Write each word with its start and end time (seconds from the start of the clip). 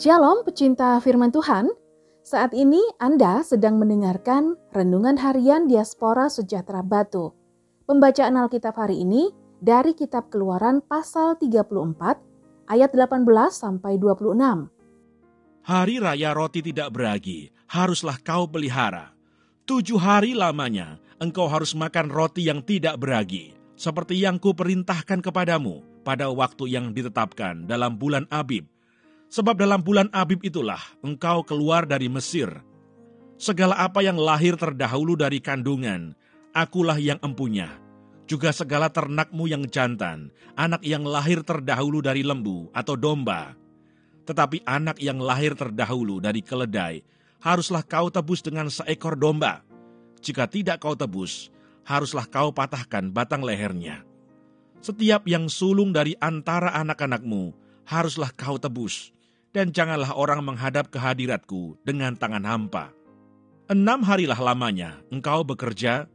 Shalom 0.00 0.48
pecinta 0.48 0.96
firman 1.04 1.28
Tuhan. 1.28 1.68
Saat 2.24 2.56
ini 2.56 2.80
Anda 2.96 3.44
sedang 3.44 3.76
mendengarkan 3.76 4.56
Renungan 4.72 5.20
Harian 5.20 5.68
Diaspora 5.68 6.32
Sejahtera 6.32 6.80
Batu. 6.80 7.36
Pembacaan 7.84 8.38
Alkitab 8.40 8.80
hari 8.80 9.04
ini 9.04 9.28
dari 9.60 9.92
kitab 9.92 10.32
Keluaran 10.32 10.80
pasal 10.80 11.36
34 11.36 12.72
ayat 12.72 12.90
18 12.96 13.28
sampai 13.52 14.00
26. 14.00 14.40
Hari 15.68 15.94
raya 16.00 16.32
roti 16.32 16.64
tidak 16.64 16.96
beragi, 16.96 17.52
haruslah 17.68 18.16
kau 18.24 18.48
pelihara. 18.48 19.19
Tujuh 19.70 20.02
hari 20.02 20.34
lamanya 20.34 20.98
engkau 21.22 21.46
harus 21.46 21.78
makan 21.78 22.10
roti 22.10 22.50
yang 22.50 22.58
tidak 22.58 22.98
beragi, 22.98 23.54
seperti 23.78 24.18
yang 24.18 24.42
kuperintahkan 24.42 25.22
kepadamu 25.22 25.86
pada 26.02 26.26
waktu 26.26 26.74
yang 26.74 26.90
ditetapkan 26.90 27.70
dalam 27.70 27.94
bulan 27.94 28.26
Abib, 28.34 28.66
Sebab 29.30 29.54
dalam 29.54 29.78
bulan 29.78 30.10
Abib 30.10 30.42
itulah 30.42 30.82
engkau 31.06 31.46
keluar 31.46 31.86
dari 31.86 32.10
Mesir. 32.10 32.50
Segala 33.38 33.78
apa 33.78 34.02
yang 34.02 34.18
lahir 34.18 34.58
terdahulu 34.58 35.14
dari 35.14 35.38
kandungan, 35.38 36.18
akulah 36.50 36.98
yang 36.98 37.22
empunya. 37.22 37.70
Juga 38.26 38.50
segala 38.50 38.90
ternakmu 38.90 39.46
yang 39.46 39.70
jantan, 39.70 40.34
anak 40.58 40.82
yang 40.82 41.06
lahir 41.06 41.46
terdahulu 41.46 42.02
dari 42.02 42.26
lembu 42.26 42.74
atau 42.74 42.98
domba. 42.98 43.54
Tetapi 44.26 44.66
anak 44.66 44.98
yang 44.98 45.22
lahir 45.22 45.54
terdahulu 45.54 46.18
dari 46.18 46.42
keledai, 46.42 47.06
haruslah 47.38 47.86
kau 47.86 48.10
tebus 48.10 48.42
dengan 48.42 48.66
seekor 48.66 49.14
domba. 49.14 49.62
Jika 50.20 50.48
tidak 50.48 50.84
kau 50.84 50.92
tebus, 50.96 51.48
haruslah 51.88 52.28
kau 52.28 52.52
patahkan 52.52 53.08
batang 53.12 53.40
lehernya. 53.40 54.04
Setiap 54.80 55.28
yang 55.28 55.48
sulung 55.52 55.92
dari 55.92 56.16
antara 56.20 56.72
anak-anakmu, 56.76 57.52
haruslah 57.88 58.32
kau 58.32 58.56
tebus 58.56 59.12
dan 59.50 59.74
janganlah 59.74 60.14
orang 60.14 60.40
menghadap 60.46 60.88
kehadiratku 60.88 61.74
dengan 61.82 62.14
tangan 62.14 62.46
hampa. 62.46 62.94
Enam 63.70 64.02
harilah 64.02 64.38
lamanya 64.38 64.98
engkau 65.10 65.46
bekerja, 65.46 66.06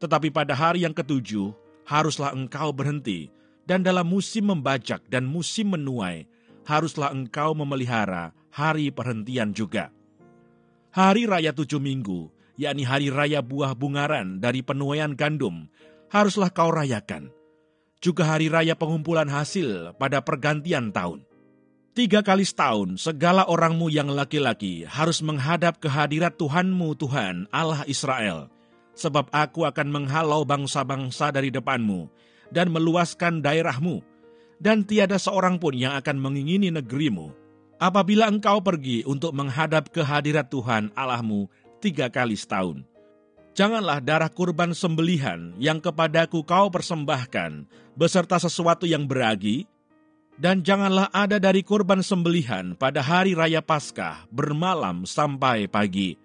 tetapi 0.00 0.32
pada 0.32 0.56
hari 0.56 0.84
yang 0.84 0.96
ketujuh 0.96 1.52
haruslah 1.84 2.32
engkau 2.32 2.72
berhenti, 2.72 3.28
dan 3.68 3.84
dalam 3.84 4.08
musim 4.08 4.48
membajak 4.48 5.02
dan 5.08 5.24
musim 5.24 5.72
menuai, 5.72 6.26
haruslah 6.66 7.12
engkau 7.12 7.52
memelihara 7.56 8.34
hari 8.52 8.92
perhentian 8.92 9.52
juga. 9.54 9.90
Hari 10.92 11.24
raya 11.24 11.56
tujuh 11.56 11.80
minggu, 11.80 12.28
yakni 12.62 12.86
hari 12.86 13.10
raya 13.10 13.42
buah 13.42 13.74
bungaran 13.74 14.38
dari 14.38 14.62
penuaian 14.62 15.18
gandum, 15.18 15.66
haruslah 16.14 16.54
kau 16.54 16.70
rayakan. 16.70 17.34
Juga 17.98 18.30
hari 18.30 18.46
raya 18.46 18.78
pengumpulan 18.78 19.26
hasil 19.26 19.98
pada 19.98 20.22
pergantian 20.22 20.94
tahun 20.94 21.26
Tiga 21.92 22.24
kali 22.24 22.40
setahun, 22.40 22.96
segala 23.04 23.44
orangmu 23.44 23.92
yang 23.92 24.08
laki-laki 24.08 24.88
harus 24.88 25.20
menghadap 25.20 25.76
kehadirat 25.76 26.40
Tuhanmu 26.40 26.96
Tuhan 26.96 27.52
Allah 27.52 27.84
Israel. 27.84 28.48
Sebab 28.96 29.28
aku 29.28 29.68
akan 29.68 29.92
menghalau 29.92 30.40
bangsa-bangsa 30.48 31.28
dari 31.28 31.52
depanmu 31.52 32.08
dan 32.48 32.72
meluaskan 32.72 33.44
daerahmu. 33.44 34.00
Dan 34.56 34.88
tiada 34.88 35.20
seorang 35.20 35.60
pun 35.60 35.76
yang 35.76 35.92
akan 35.92 36.16
mengingini 36.16 36.72
negerimu. 36.72 37.28
Apabila 37.76 38.24
engkau 38.24 38.64
pergi 38.64 39.04
untuk 39.04 39.36
menghadap 39.36 39.92
kehadirat 39.92 40.48
Tuhan 40.48 40.96
Allahmu 40.96 41.52
tiga 41.82 42.06
kali 42.06 42.38
setahun. 42.38 42.86
Janganlah 43.52 44.00
darah 44.00 44.30
kurban 44.30 44.72
sembelihan 44.72 45.52
yang 45.60 45.82
kepadaku 45.82 46.40
kau 46.46 46.72
persembahkan, 46.72 47.68
beserta 47.98 48.40
sesuatu 48.40 48.88
yang 48.88 49.04
beragi, 49.04 49.68
dan 50.40 50.64
janganlah 50.64 51.12
ada 51.12 51.36
dari 51.36 51.60
kurban 51.60 52.00
sembelihan 52.00 52.72
pada 52.72 53.04
hari 53.04 53.36
raya 53.36 53.60
Paskah 53.60 54.24
bermalam 54.32 55.04
sampai 55.04 55.68
pagi. 55.68 56.16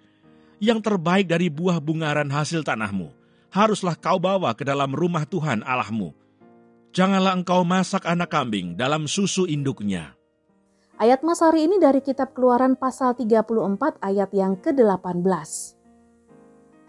Yang 0.57 0.89
terbaik 0.89 1.29
dari 1.29 1.53
buah 1.53 1.77
bungaran 1.77 2.31
hasil 2.33 2.65
tanahmu, 2.65 3.13
haruslah 3.53 3.93
kau 3.93 4.17
bawa 4.17 4.57
ke 4.57 4.65
dalam 4.65 4.89
rumah 4.89 5.27
Tuhan 5.27 5.61
Allahmu. 5.61 6.17
Janganlah 6.97 7.37
engkau 7.37 7.61
masak 7.61 8.09
anak 8.09 8.33
kambing 8.33 8.73
dalam 8.73 9.05
susu 9.05 9.45
induknya. 9.45 10.16
Ayat 10.97 11.21
Mas 11.21 11.45
hari 11.45 11.69
ini 11.69 11.77
dari 11.77 12.01
kitab 12.01 12.33
keluaran 12.33 12.73
pasal 12.73 13.13
34 13.13 14.01
ayat 14.01 14.33
yang 14.33 14.57
ke-18. 14.57 15.29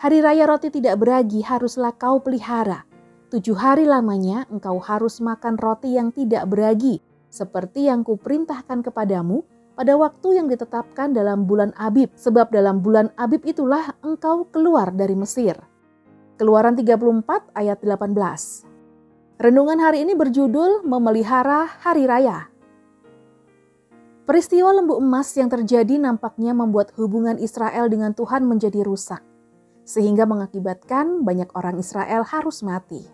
Hari 0.01 0.19
raya 0.25 0.49
roti 0.49 0.73
tidak 0.73 0.97
beragi 0.97 1.45
haruslah 1.45 1.93
kau 1.93 2.17
pelihara. 2.17 2.89
Tujuh 3.29 3.53
hari 3.53 3.85
lamanya 3.85 4.49
engkau 4.49 4.81
harus 4.81 5.21
makan 5.21 5.61
roti 5.61 6.01
yang 6.01 6.09
tidak 6.09 6.49
beragi, 6.49 7.05
seperti 7.29 7.93
yang 7.93 8.01
kuperintahkan 8.01 8.81
kepadamu 8.81 9.45
pada 9.77 9.93
waktu 10.01 10.41
yang 10.41 10.49
ditetapkan 10.49 11.13
dalam 11.13 11.45
bulan 11.45 11.77
Abib, 11.77 12.09
sebab 12.17 12.49
dalam 12.49 12.81
bulan 12.81 13.13
Abib 13.13 13.45
itulah 13.45 13.93
engkau 14.01 14.49
keluar 14.49 14.89
dari 14.89 15.21
Mesir. 15.21 15.61
Keluaran 16.41 16.81
34 16.81 17.53
ayat 17.53 17.77
18. 17.85 18.09
Renungan 19.37 19.79
hari 19.85 20.09
ini 20.09 20.17
berjudul 20.17 20.89
Memelihara 20.89 21.69
Hari 21.85 22.09
Raya. 22.09 22.49
Peristiwa 24.29 24.77
lembu 24.77 25.01
emas 25.01 25.33
yang 25.41 25.49
terjadi 25.49 25.97
nampaknya 25.97 26.53
membuat 26.53 26.93
hubungan 27.01 27.41
Israel 27.41 27.89
dengan 27.89 28.13
Tuhan 28.13 28.45
menjadi 28.45 28.85
rusak, 28.85 29.25
sehingga 29.89 30.29
mengakibatkan 30.29 31.25
banyak 31.25 31.49
orang 31.57 31.81
Israel 31.81 32.29
harus 32.29 32.61
mati. 32.61 33.09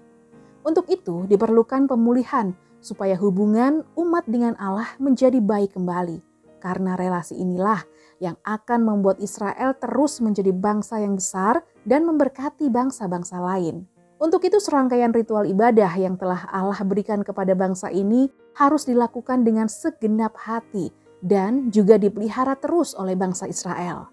Untuk 0.67 0.91
itu 0.91 1.23
diperlukan 1.31 1.87
pemulihan 1.87 2.51
supaya 2.83 3.15
hubungan 3.15 3.87
umat 3.95 4.27
dengan 4.27 4.59
Allah 4.59 4.91
menjadi 4.99 5.39
baik 5.39 5.79
kembali. 5.79 6.19
Karena 6.59 6.99
relasi 6.99 7.39
inilah 7.39 7.87
yang 8.19 8.35
akan 8.43 8.83
membuat 8.83 9.23
Israel 9.23 9.79
terus 9.79 10.19
menjadi 10.19 10.51
bangsa 10.51 10.99
yang 10.99 11.15
besar 11.15 11.63
dan 11.87 12.11
memberkati 12.11 12.67
bangsa-bangsa 12.75 13.39
lain. 13.39 13.87
Untuk 14.19 14.43
itu 14.43 14.59
serangkaian 14.59 15.15
ritual 15.15 15.47
ibadah 15.47 15.95
yang 15.95 16.19
telah 16.19 16.43
Allah 16.51 16.83
berikan 16.83 17.23
kepada 17.23 17.55
bangsa 17.55 17.95
ini 17.95 18.27
harus 18.59 18.83
dilakukan 18.83 19.47
dengan 19.47 19.71
segenap 19.71 20.35
hati 20.43 21.04
dan 21.25 21.73
juga 21.73 21.97
dipelihara 21.97 22.53
terus 22.61 22.93
oleh 22.93 23.17
bangsa 23.17 23.49
Israel. 23.49 24.13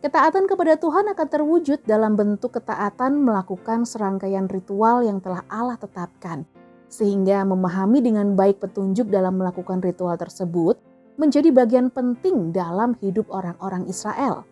Ketaatan 0.00 0.48
kepada 0.48 0.80
Tuhan 0.80 1.12
akan 1.12 1.28
terwujud 1.28 1.84
dalam 1.84 2.16
bentuk 2.16 2.56
ketaatan 2.56 3.20
melakukan 3.20 3.84
serangkaian 3.84 4.48
ritual 4.48 5.04
yang 5.04 5.20
telah 5.20 5.44
Allah 5.52 5.76
tetapkan, 5.76 6.48
sehingga 6.88 7.44
memahami 7.44 8.00
dengan 8.00 8.32
baik 8.32 8.60
petunjuk 8.60 9.08
dalam 9.12 9.36
melakukan 9.36 9.84
ritual 9.84 10.16
tersebut 10.16 10.80
menjadi 11.20 11.52
bagian 11.52 11.88
penting 11.92 12.52
dalam 12.52 12.96
hidup 13.00 13.28
orang-orang 13.32 13.88
Israel. 13.88 14.44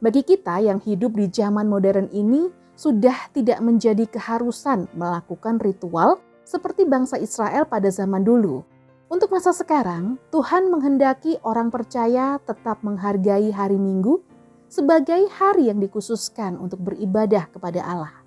Bagi 0.00 0.24
kita 0.24 0.60
yang 0.60 0.80
hidup 0.84 1.16
di 1.16 1.28
zaman 1.32 1.68
modern 1.68 2.12
ini, 2.12 2.48
sudah 2.76 3.32
tidak 3.32 3.60
menjadi 3.64 4.04
keharusan 4.04 4.84
melakukan 4.92 5.56
ritual 5.64 6.20
seperti 6.44 6.84
bangsa 6.84 7.16
Israel 7.16 7.64
pada 7.64 7.88
zaman 7.88 8.20
dulu. 8.20 8.75
Untuk 9.06 9.30
masa 9.30 9.54
sekarang, 9.54 10.18
Tuhan 10.34 10.66
menghendaki 10.66 11.38
orang 11.46 11.70
percaya 11.70 12.42
tetap 12.42 12.82
menghargai 12.82 13.54
hari 13.54 13.78
Minggu 13.78 14.18
sebagai 14.66 15.30
hari 15.30 15.70
yang 15.70 15.78
dikhususkan 15.78 16.58
untuk 16.58 16.82
beribadah 16.82 17.46
kepada 17.54 17.86
Allah. 17.86 18.26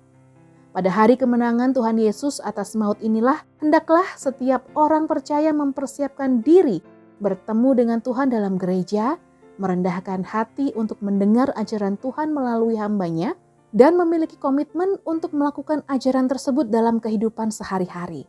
Pada 0.72 0.88
hari 0.88 1.20
kemenangan 1.20 1.76
Tuhan 1.76 2.00
Yesus 2.00 2.40
atas 2.40 2.72
maut 2.78 2.96
inilah, 3.04 3.44
hendaklah 3.60 4.08
setiap 4.16 4.64
orang 4.72 5.04
percaya 5.04 5.52
mempersiapkan 5.52 6.40
diri 6.40 6.80
bertemu 7.20 7.70
dengan 7.76 7.98
Tuhan 8.00 8.32
dalam 8.32 8.56
gereja, 8.56 9.20
merendahkan 9.60 10.24
hati 10.24 10.72
untuk 10.72 11.04
mendengar 11.04 11.52
ajaran 11.60 12.00
Tuhan 12.00 12.32
melalui 12.32 12.80
hambanya, 12.80 13.36
dan 13.76 14.00
memiliki 14.00 14.40
komitmen 14.40 14.96
untuk 15.04 15.36
melakukan 15.36 15.84
ajaran 15.92 16.24
tersebut 16.24 16.72
dalam 16.72 17.04
kehidupan 17.04 17.52
sehari-hari. 17.52 18.24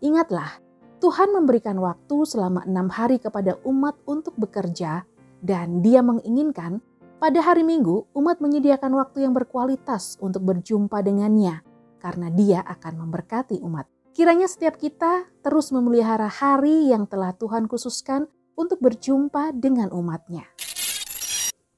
Ingatlah, 0.00 0.62
Tuhan 1.00 1.32
memberikan 1.32 1.80
waktu 1.80 2.28
selama 2.28 2.60
enam 2.68 2.92
hari 2.92 3.16
kepada 3.16 3.56
umat 3.64 3.96
untuk 4.04 4.36
bekerja, 4.36 5.08
dan 5.40 5.80
Dia 5.80 6.04
menginginkan 6.04 6.84
pada 7.16 7.40
hari 7.40 7.64
Minggu 7.64 8.04
umat 8.12 8.44
menyediakan 8.44 8.92
waktu 9.00 9.24
yang 9.24 9.32
berkualitas 9.32 10.20
untuk 10.20 10.44
berjumpa 10.44 11.00
dengannya 11.00 11.64
karena 12.00 12.28
dia 12.32 12.60
akan 12.64 13.04
memberkati 13.04 13.60
umat. 13.64 13.88
Kiranya 14.12 14.44
setiap 14.44 14.76
kita 14.76 15.28
terus 15.40 15.72
memelihara 15.72 16.28
hari 16.28 16.92
yang 16.92 17.08
telah 17.08 17.32
Tuhan 17.32 17.64
khususkan 17.64 18.28
untuk 18.52 18.80
berjumpa 18.84 19.56
dengan 19.56 19.92
umatnya. 19.96 20.48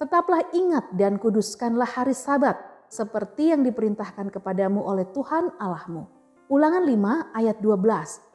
Tetaplah 0.02 0.50
ingat 0.50 0.98
dan 0.98 1.22
kuduskanlah 1.22 1.86
hari 1.86 2.14
sabat 2.14 2.58
seperti 2.90 3.54
yang 3.54 3.62
diperintahkan 3.62 4.34
kepadamu 4.34 4.82
oleh 4.82 5.06
Tuhan 5.14 5.54
Allahmu. 5.62 6.10
Ulangan 6.50 6.82
5 6.82 7.38
ayat 7.38 7.56
12, 7.62 8.31